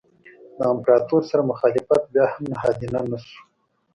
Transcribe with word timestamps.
د 0.57 0.59
امپراتور 0.73 1.21
سره 1.29 1.41
مخالفت 1.51 2.01
بیا 2.13 2.25
هم 2.33 2.43
نهادینه 2.51 2.99
نه 3.11 3.17
شو. 3.25 3.39